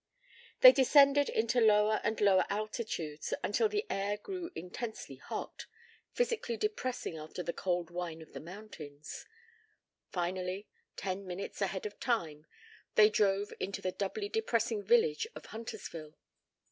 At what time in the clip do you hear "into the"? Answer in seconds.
13.59-13.91